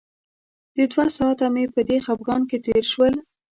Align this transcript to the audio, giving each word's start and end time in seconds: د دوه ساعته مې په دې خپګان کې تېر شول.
د 0.75 0.77
دوه 0.91 1.05
ساعته 1.17 1.45
مې 1.53 1.65
په 1.73 1.81
دې 1.87 1.97
خپګان 2.05 2.41
کې 2.49 2.57
تېر 2.65 2.83
شول. 2.91 3.15